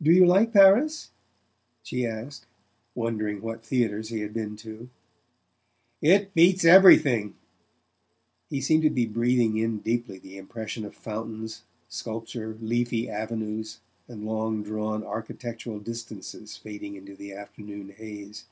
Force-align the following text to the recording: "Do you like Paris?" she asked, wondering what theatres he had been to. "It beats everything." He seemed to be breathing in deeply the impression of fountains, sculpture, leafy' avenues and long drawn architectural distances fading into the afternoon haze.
"Do 0.00 0.10
you 0.10 0.24
like 0.24 0.50
Paris?" 0.54 1.10
she 1.82 2.06
asked, 2.06 2.46
wondering 2.94 3.42
what 3.42 3.62
theatres 3.62 4.08
he 4.08 4.20
had 4.20 4.32
been 4.32 4.56
to. 4.64 4.88
"It 6.00 6.32
beats 6.32 6.64
everything." 6.64 7.34
He 8.48 8.62
seemed 8.62 8.82
to 8.84 8.88
be 8.88 9.04
breathing 9.04 9.58
in 9.58 9.80
deeply 9.80 10.16
the 10.18 10.38
impression 10.38 10.86
of 10.86 10.94
fountains, 10.94 11.64
sculpture, 11.90 12.56
leafy' 12.62 13.10
avenues 13.10 13.80
and 14.08 14.24
long 14.24 14.62
drawn 14.62 15.04
architectural 15.04 15.80
distances 15.80 16.56
fading 16.56 16.94
into 16.96 17.14
the 17.14 17.34
afternoon 17.34 17.90
haze. 17.90 18.46